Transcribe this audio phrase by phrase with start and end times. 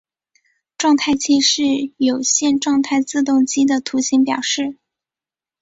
[0.79, 1.61] 状态器是
[1.97, 4.79] 有限状态自动机的图形表示。